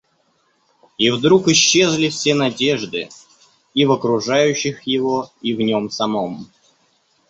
[0.97, 3.09] И вдруг исчезли все надежды
[3.75, 6.49] и в окружающих его и в нем самом.